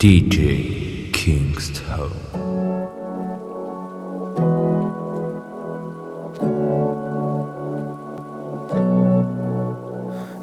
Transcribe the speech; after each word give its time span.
DJ 0.00 1.10
Kingstone. 1.10 2.12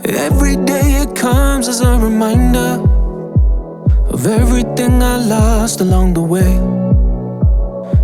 Every 0.03 0.57
day 0.57 1.03
it 1.03 1.15
comes 1.15 1.69
as 1.69 1.79
a 1.79 1.97
reminder 1.97 2.83
of 4.09 4.27
everything 4.27 5.01
I 5.01 5.25
lost 5.25 5.79
along 5.79 6.15
the 6.15 6.21
way. 6.21 6.57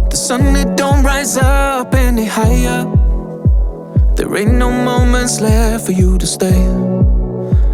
The 0.10 0.16
sun, 0.16 0.56
it 0.56 0.78
don't 0.78 1.04
rise 1.04 1.36
up 1.36 1.94
any 1.94 2.28
higher. 2.28 2.86
There 4.16 4.38
ain't 4.38 4.54
no 4.54 4.72
moments 4.72 5.42
left 5.42 5.86
for 5.86 5.92
you 5.92 6.18
to 6.18 6.26
stay. 6.26 6.91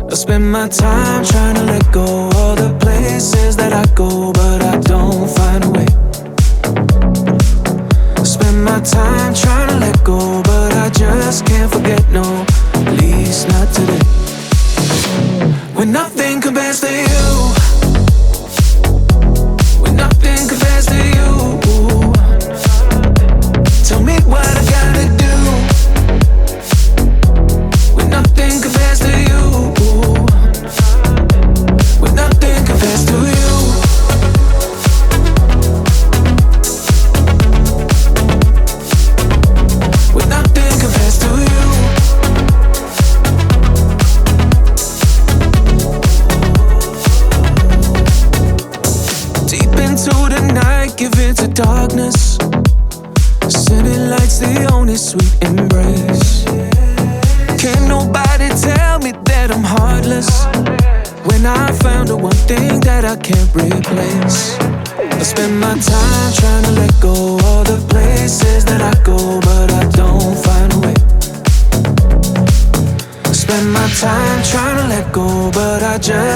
I 0.10 0.16
spend 0.16 0.50
my 0.52 0.70
time 0.70 1.26
trying 1.26 1.56
to 1.56 1.64
let 1.64 1.92
go 1.92 2.06
all 2.36 2.56
the 2.56 2.78
places 2.80 3.58
that 3.58 3.74
I 3.74 3.86
go, 3.94 4.32
but 4.32 4.62
I 4.64 4.80
don't 4.80 5.30
find 5.30 5.66
a 5.66 5.70
way. 5.70 5.88
I 8.16 8.24
spend 8.24 8.64
my 8.64 8.80
time 8.80 9.34
trying 9.34 9.68
to 9.68 9.78
let 9.80 10.02
go, 10.06 10.42
but 10.44 10.74
I 10.74 10.90
just 10.90 11.46
can't 11.46 11.70
forget, 11.70 12.10
no, 12.10 12.24
at 12.74 13.02
least 13.02 13.50
not 13.50 13.68
today. 13.74 14.06
When 15.74 15.92
nothing 15.92 16.40
compares 16.40 16.80
to 16.82 16.90
you, 16.90 17.28
when 19.82 19.98
nothing 19.98 20.48
compares 20.48 20.86
to 20.86 20.96
you. 20.96 21.17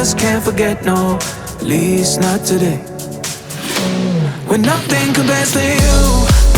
just 0.03 0.17
can't 0.17 0.44
forget, 0.44 0.83
no, 0.83 1.19
at 1.19 1.61
least 1.61 2.21
not 2.21 2.44
today. 2.44 2.77
When 4.47 4.63
nothing 4.63 5.13
compares 5.13 5.53
to 5.53 5.61
you. 5.63 6.50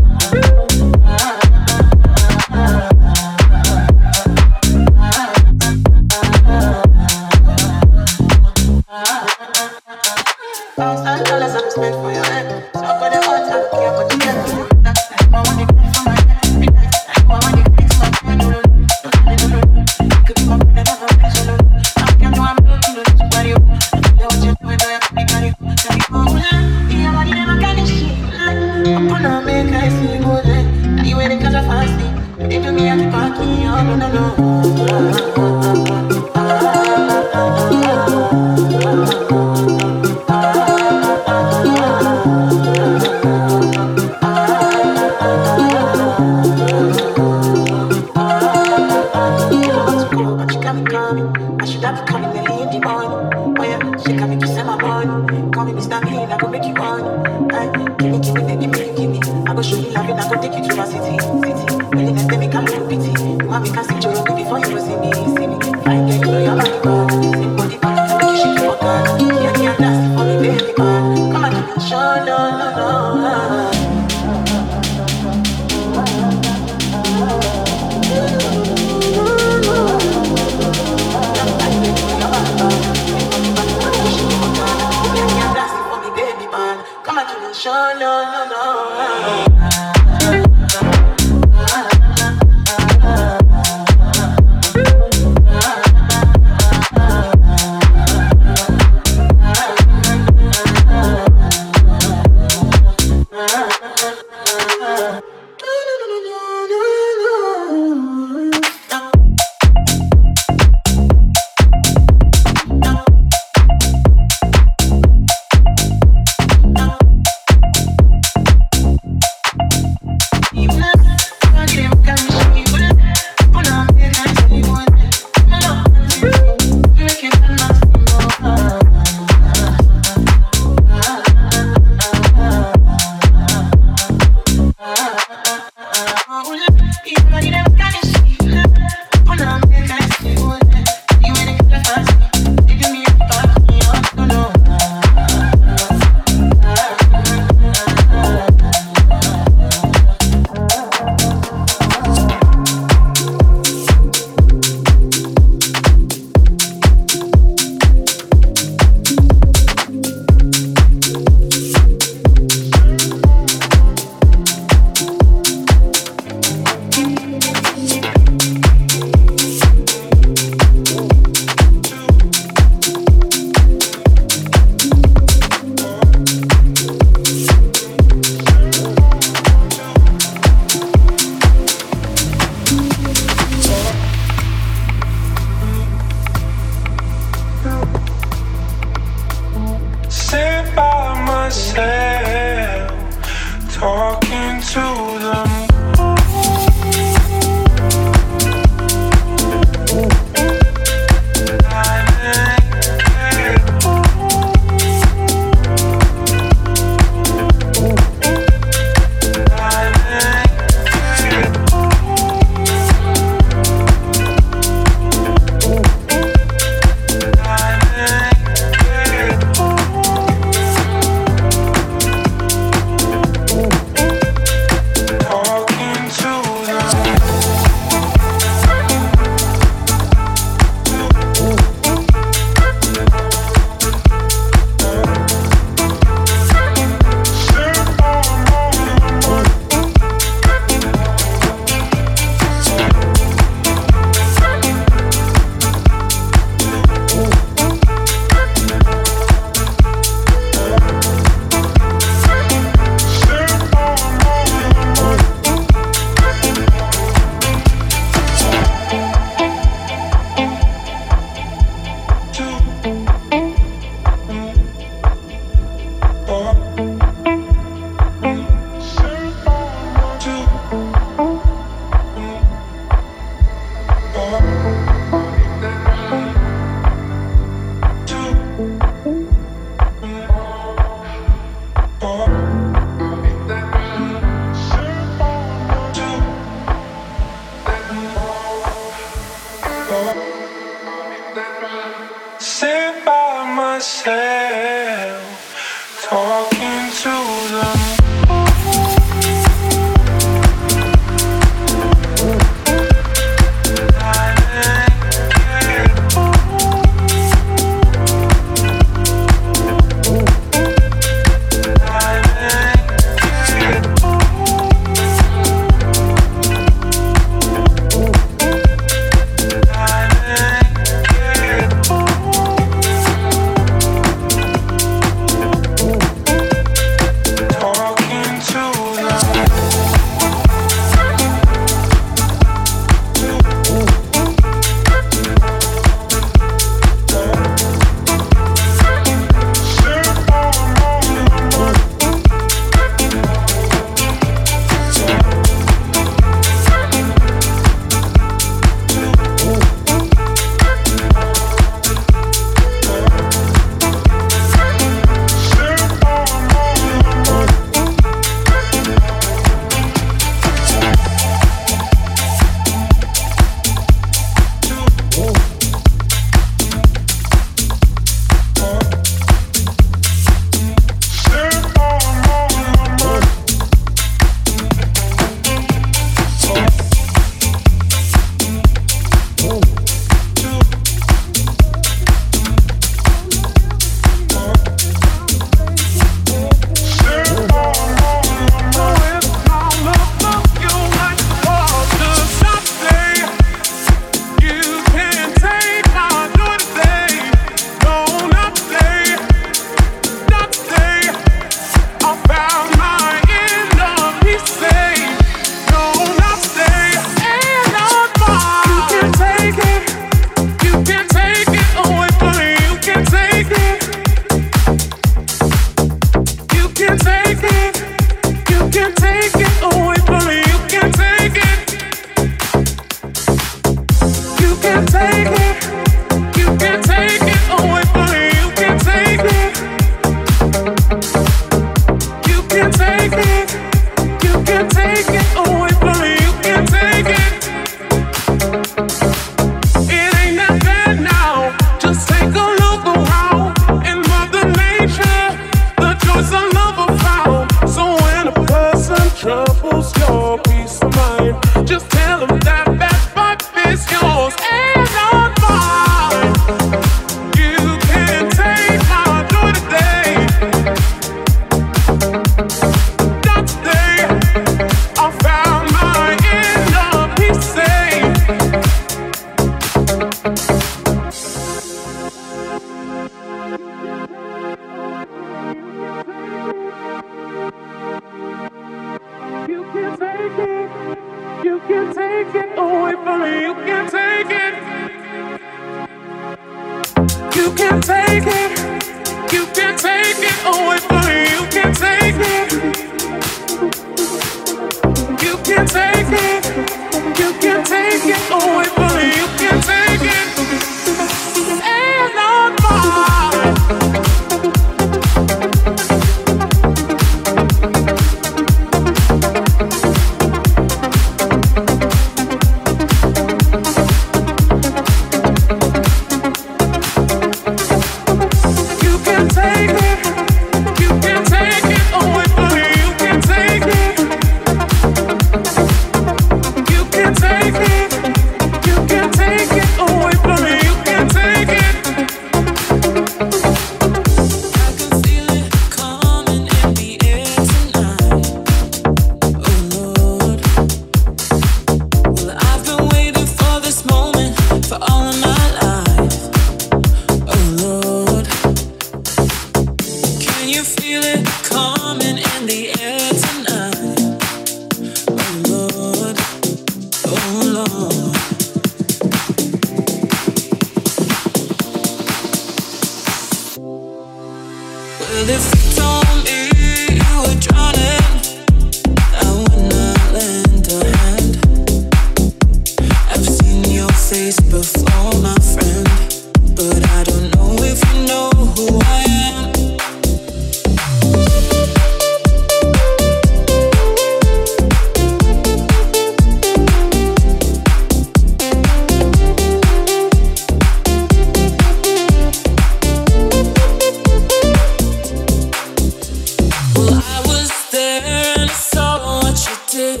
did. 599.70 600.00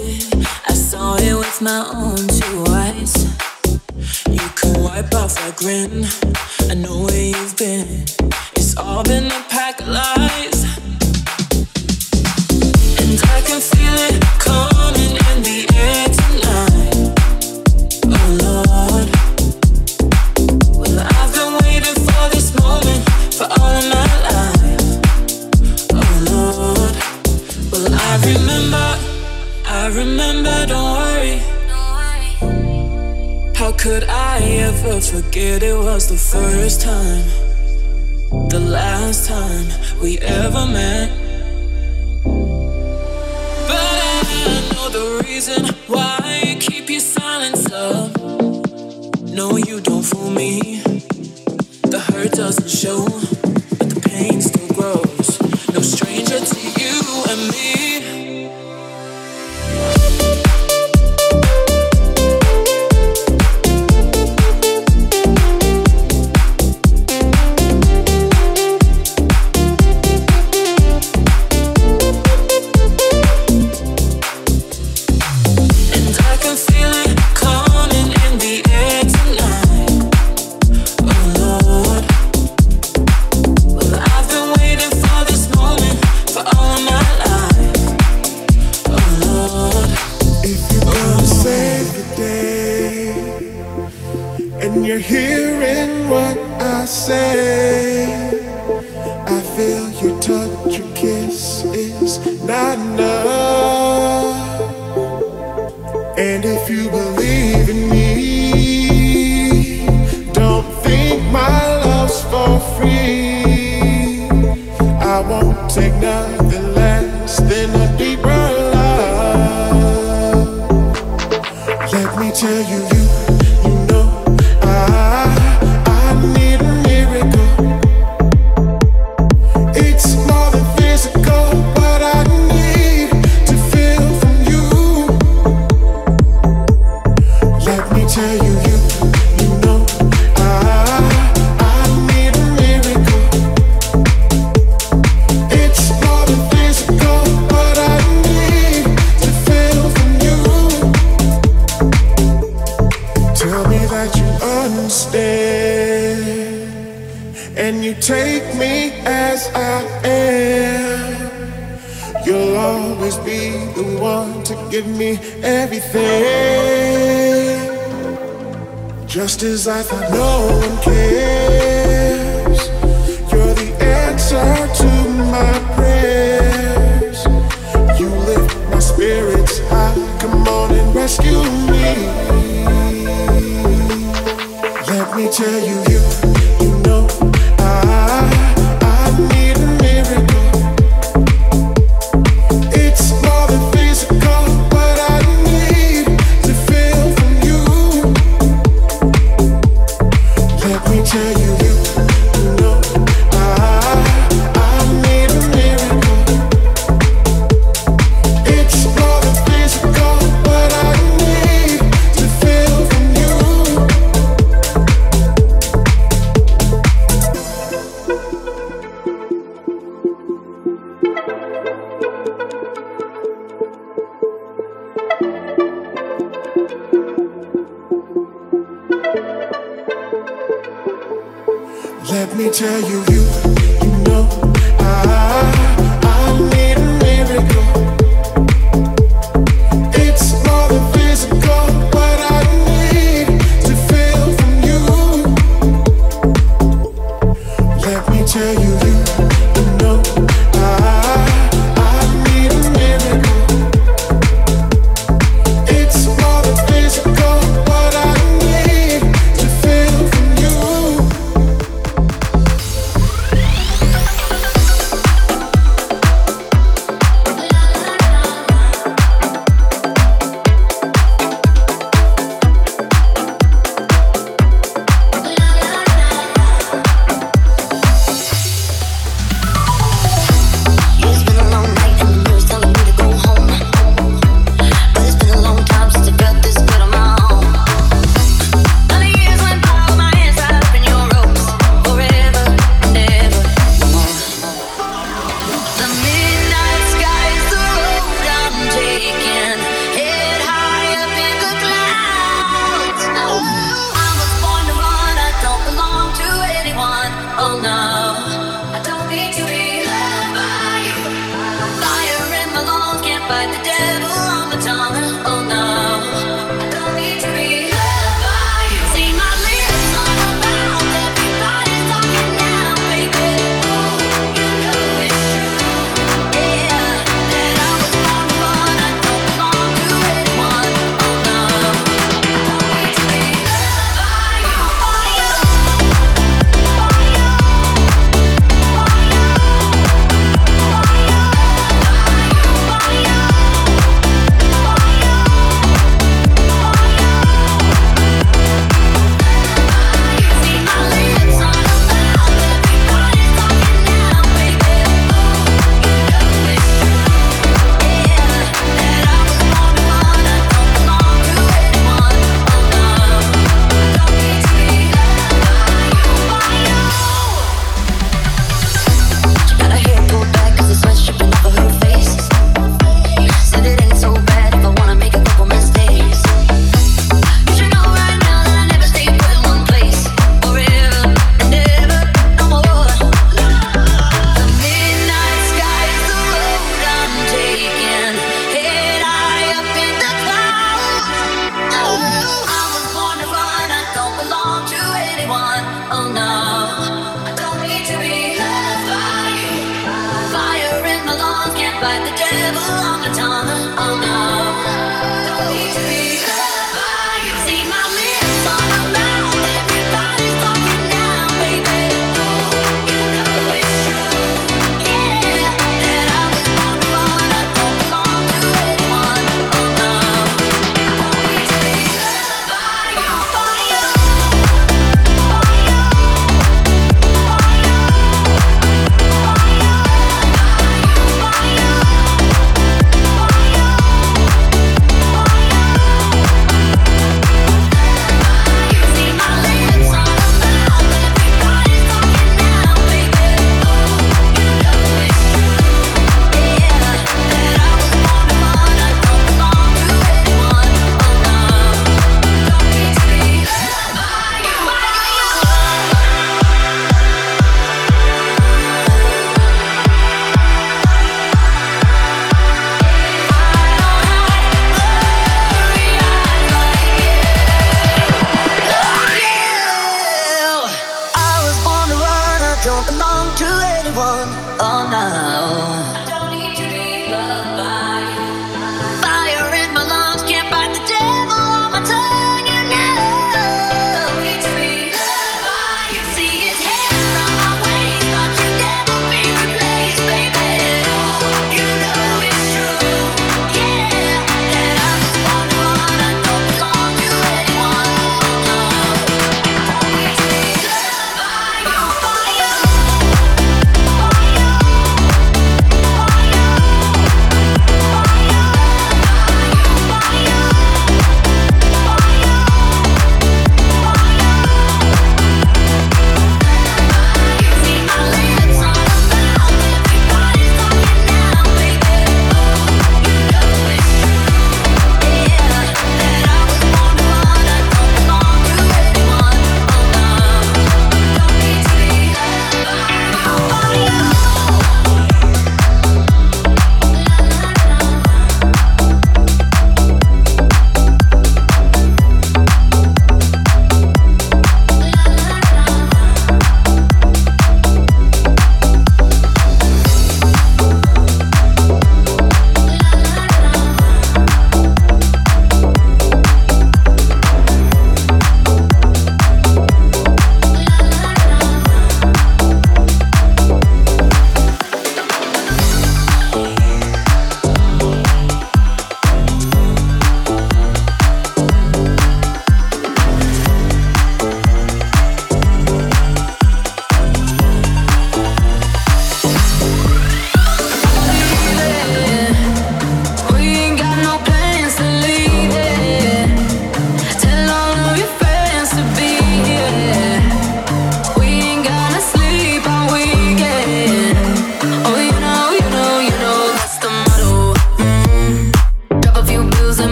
I 0.66 0.72
saw 0.72 1.16
it 1.16 1.34
with 1.34 1.60
my 1.60 1.90
own 1.94 2.16
two 2.16 2.64
eyes. 2.72 3.14
You 4.30 4.48
can 4.56 4.82
wipe 4.82 5.14
off 5.14 5.34
that 5.34 5.56
grin. 5.56 6.06
I 6.70 6.74
know 6.74 7.04
where 7.04 7.26
you've 7.32 7.56
been. 7.56 8.04
It's 8.56 8.76
all 8.76 9.02
been 9.02 9.26
a 9.26 9.44
pack 9.50 9.80
of 9.80 9.88
lies. 9.88 10.57
could 33.88 34.04
I 34.04 34.40
ever 34.68 35.00
forget 35.00 35.62
it 35.62 35.74
was 35.74 36.08
the 36.08 36.18
first 36.18 36.82
time, 36.82 37.24
the 38.50 38.60
last 38.60 39.26
time 39.26 39.66
we 40.02 40.18
ever 40.18 40.66
met? 40.66 41.08
But 43.70 43.94
I 44.12 44.70
know 44.74 44.88
the 44.90 45.24
reason 45.24 45.74
why 45.86 46.42
you 46.44 46.56
keep 46.60 46.90
your 46.90 47.00
silence 47.00 47.64
up. 47.72 48.10
No, 49.22 49.56
you 49.56 49.80
don't 49.80 50.04
fool 50.04 50.32
me. 50.32 50.82
The 51.92 52.00
hurt 52.12 52.32
doesn't 52.32 52.68
show, 52.68 53.06
but 53.78 53.88
the 53.88 54.00
pain 54.06 54.42
still 54.42 54.68
grows. 54.76 55.40
No 55.72 55.80
strength. 55.80 56.07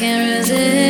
Can't 0.00 0.38
resist, 0.38 0.89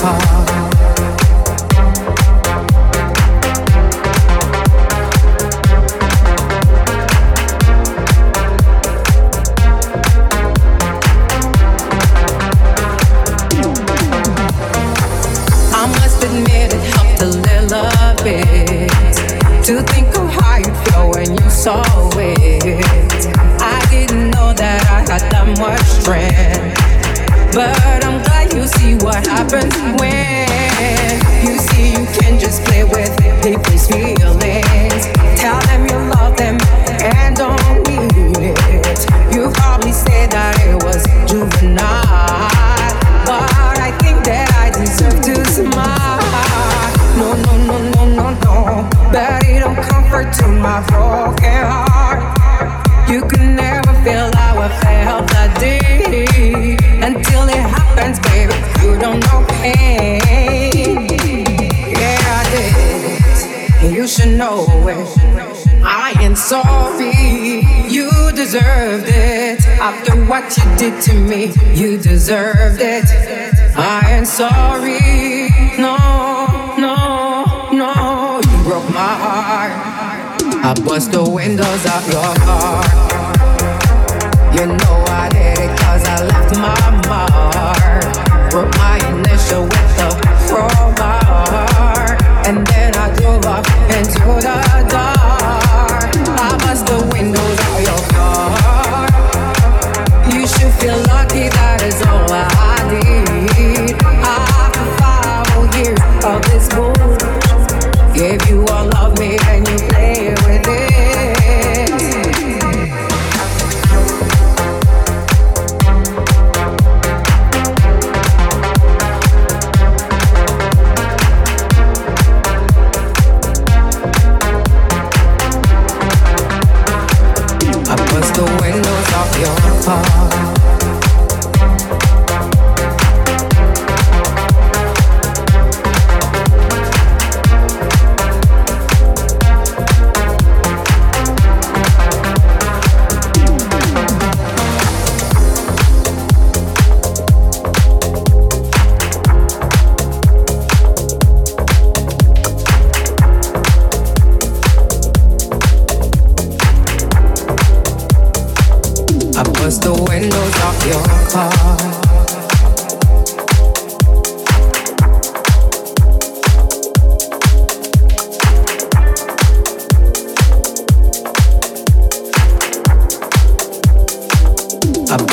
But 0.00 0.37
what 70.48 70.56
you 70.56 70.76
did 70.76 71.02
to 71.02 71.14
me. 71.14 71.52
You 71.74 71.98
deserved 71.98 72.80
it. 72.80 73.04
I 73.76 74.10
am 74.10 74.24
sorry. 74.24 75.50
No, 75.78 75.96
no, 76.78 77.70
no. 77.72 78.40
You 78.40 78.62
broke 78.64 78.88
my 78.90 79.14
heart. 79.24 79.72
I 80.64 80.74
bust 80.84 81.12
the 81.12 81.28
windows 81.28 81.84
of 81.86 82.02
your 82.12 82.34
car. 82.46 82.82
You 84.54 84.66
know 84.66 85.04
I 85.08 85.28
did 85.30 85.58
it 85.58 85.78
cause 85.78 86.04
I 86.04 86.24
left 86.24 86.56
my 86.56 86.90
mark. 87.08 88.50
Broke 88.50 88.74
my 88.78 89.07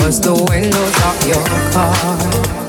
was 0.05 0.21
the 0.21 0.31
windows 0.31 0.95
of 1.03 1.27
your 1.27 1.43
car. 1.73 2.64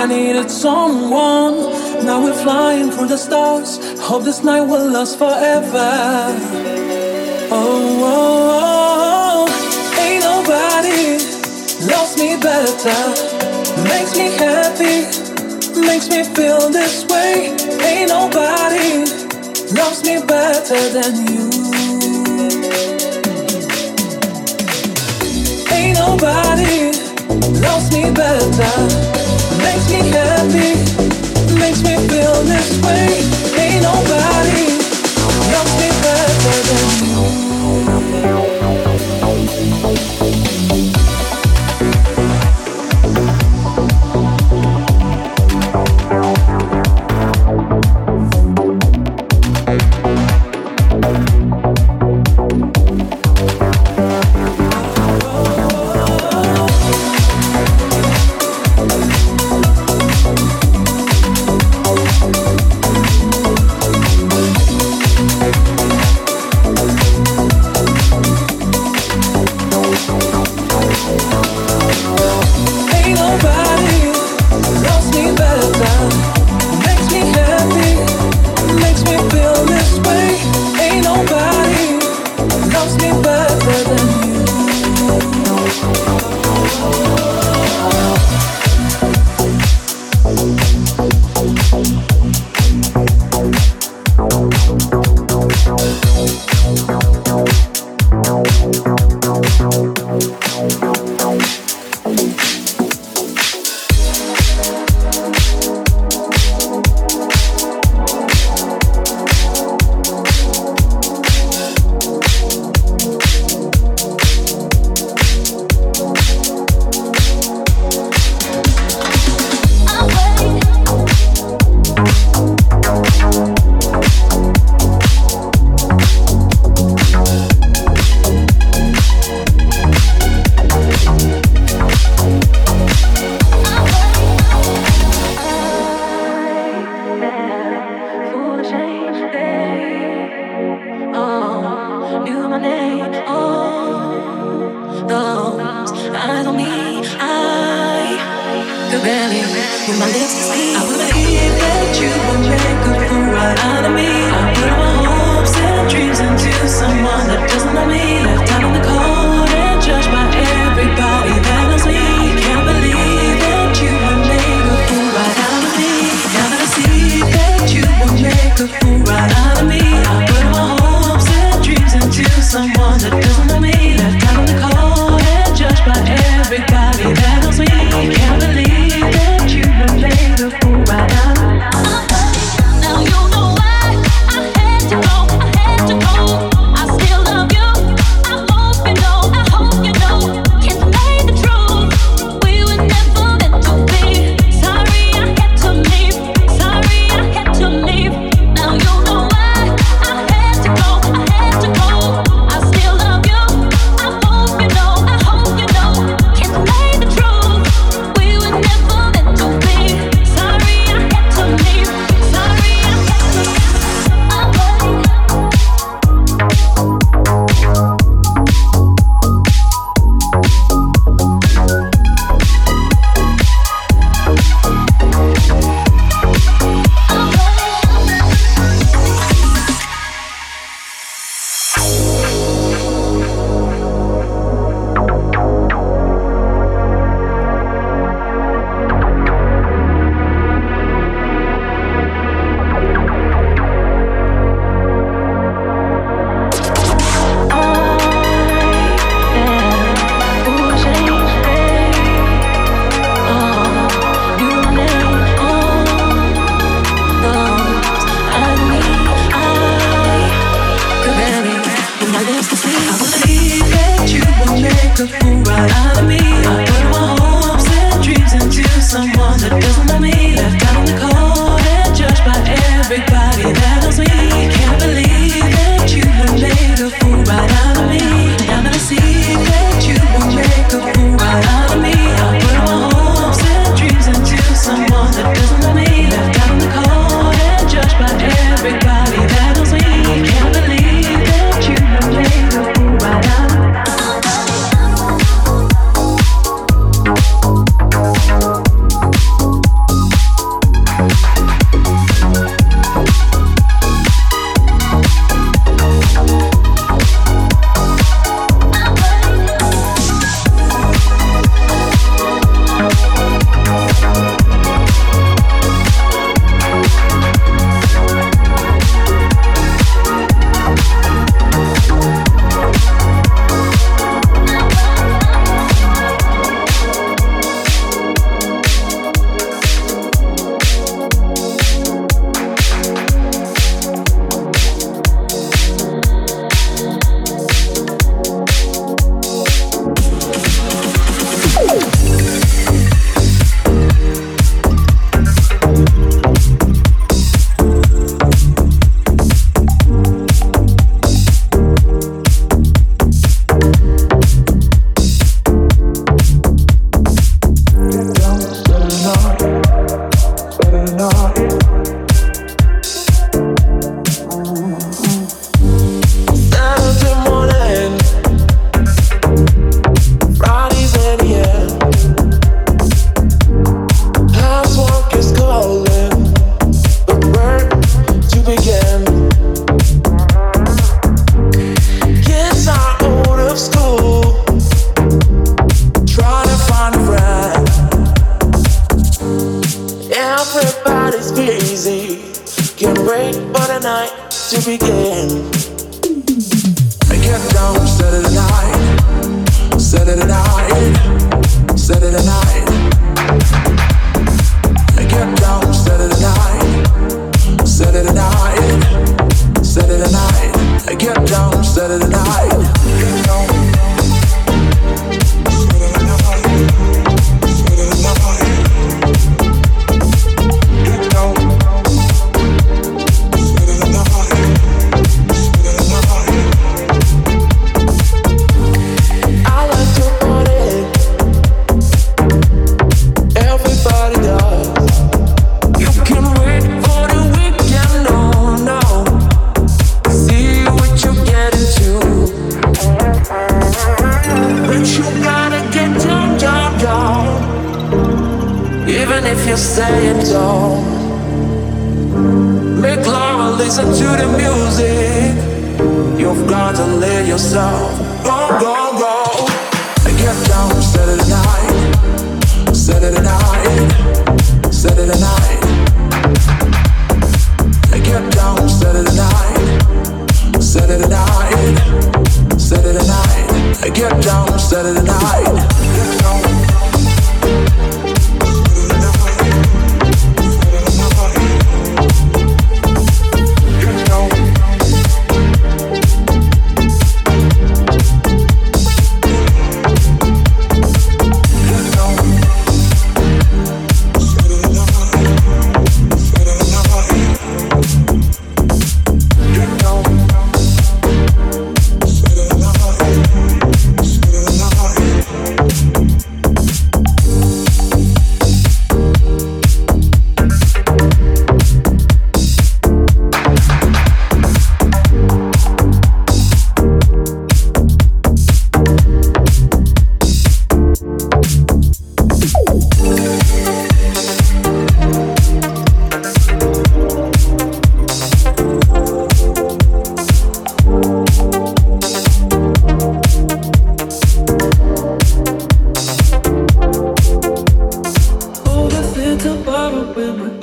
I 0.00 0.06
needed 0.06 0.50
someone. 0.50 1.56
Now 2.06 2.24
we're 2.24 2.32
flying 2.32 2.90
through 2.90 3.08
the 3.08 3.18
stars. 3.18 3.78
Hope 4.00 4.24
this 4.24 4.42
night 4.42 4.62
will 4.62 4.90
last 4.90 5.18
forever. 5.18 5.92
Oh, 7.52 8.00
oh, 8.00 9.44
oh. 9.44 10.00
ain't 10.00 10.24
nobody 10.24 11.20
loves 11.92 12.16
me 12.16 12.40
better. 12.40 13.00
Makes 13.92 14.16
me 14.16 14.28
happy, 14.40 15.04
makes 15.86 16.08
me 16.08 16.24
feel 16.24 16.70
this 16.70 17.04
way. 17.04 17.52
Ain't 17.84 18.08
nobody 18.08 19.04
loves 19.76 20.02
me 20.02 20.16
better 20.24 20.80
than 20.96 21.12
you. 21.28 21.44
Ain't 25.76 25.98
nobody 25.98 26.88
loves 27.60 27.92
me 27.92 28.10
better. 28.14 29.19
Makes 29.58 29.90
me 29.90 30.00
happy. 30.10 30.70
Makes 31.58 31.82
me 31.82 31.96
feel 32.08 32.42
this 32.44 32.80
way. 32.82 33.22
Ain't 33.58 33.82
nobody. 33.82 34.80
Better 36.02 36.62
than 36.68 37.09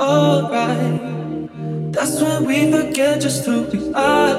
alright. 0.08 1.92
That's 1.92 2.22
when 2.22 2.46
we 2.46 2.72
forget 2.72 3.22
just 3.22 3.46
who 3.46 3.64
we 3.64 3.92
are. 3.94 4.36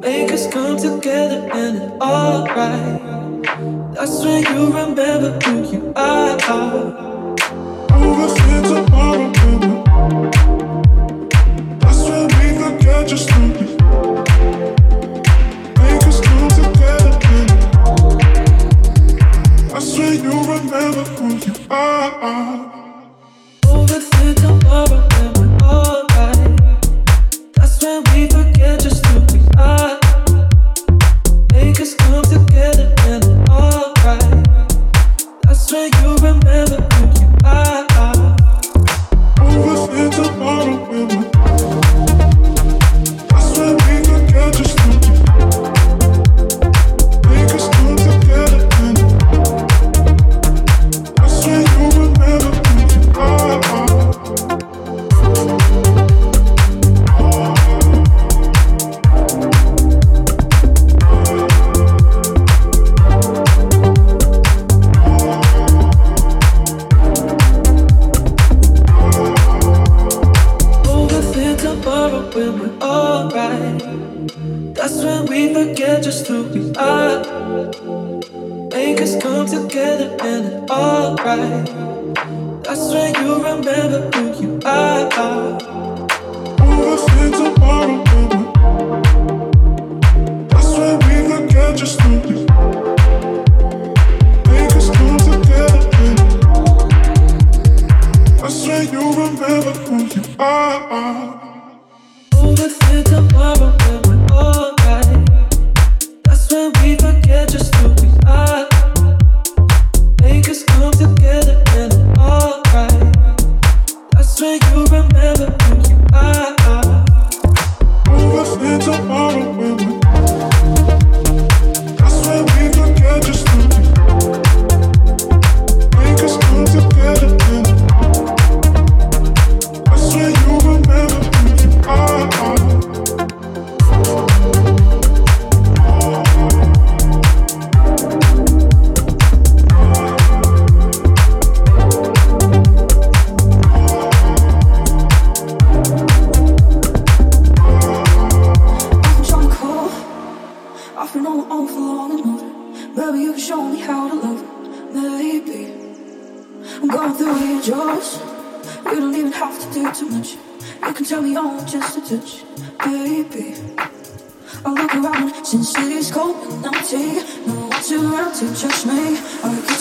Make 0.00 0.32
us 0.32 0.46
come 0.52 0.76
together 0.76 1.48
and 1.52 1.76
it's 1.82 2.02
alright. 2.02 3.00
That's 3.94 4.22
when 4.24 4.42
you 4.44 4.66
remember 4.66 5.38
who 5.44 5.52
you 5.72 5.92
are. 5.96 6.36
Move 7.98 8.18
us 8.26 8.36
into 8.52 8.76
our 8.94 9.28
opinion. 9.30 9.84
That's 11.80 12.02
when 12.08 12.24
we 12.36 12.46
forget 12.60 13.08
just 13.08 13.30
who 13.30 13.42
we 13.58 13.76
are. 13.80 14.24
Make 15.80 16.04
us 16.10 16.20
come 16.20 16.48
together 16.60 17.12
and 17.32 17.50
it's 17.52 17.76
alright. 17.86 18.68
That's 19.70 19.98
when 19.98 20.14
you 20.24 20.34
remember 20.52 21.04
who 21.16 21.26
you 21.36 21.54
are 21.70 22.69
lover. 24.70 25.09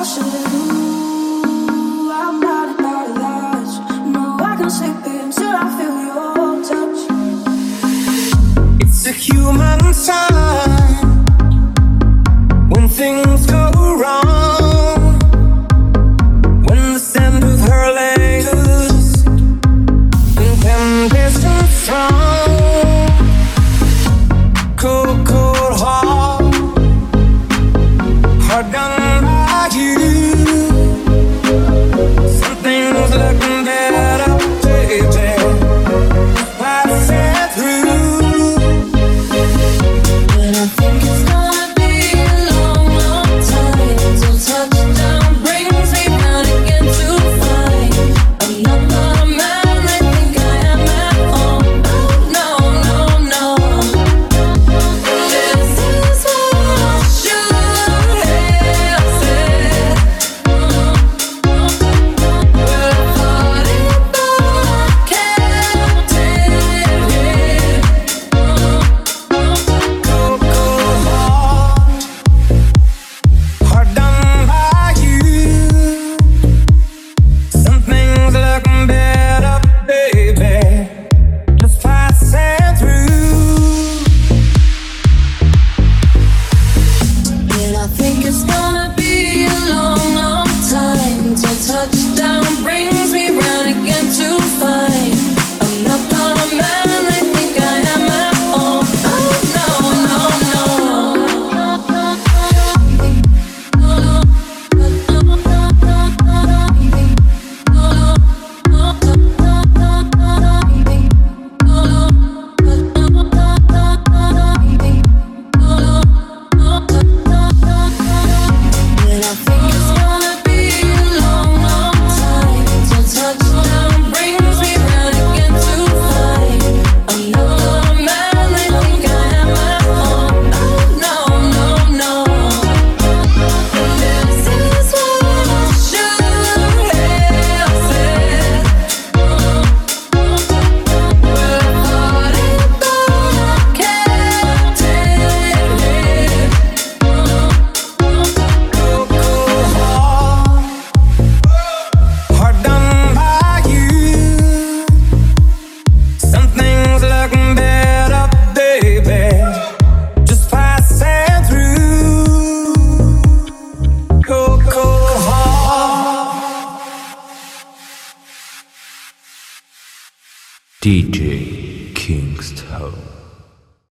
I 0.00 0.39